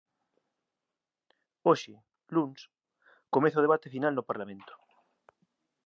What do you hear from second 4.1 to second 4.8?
no Parlamento.